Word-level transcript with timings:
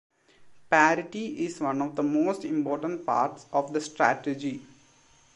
Parity 0.67 1.45
is 1.45 1.59
one 1.61 1.79
of 1.79 1.95
the 1.95 2.01
most 2.01 2.43
important 2.43 3.05
parts 3.05 3.45
of 3.53 3.71
the 3.71 3.79
strategy. 3.79 4.65